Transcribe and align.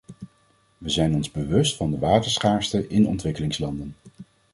We 0.77 0.89
zijn 0.89 1.15
ons 1.15 1.31
bewust 1.31 1.75
van 1.75 1.91
de 1.91 1.99
waterschaarste 1.99 2.87
in 2.87 3.07
ontwikkelingslanden. 3.07 3.95